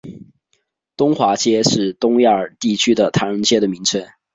[0.97, 4.03] 中华街是东亚地区的唐人街的名称。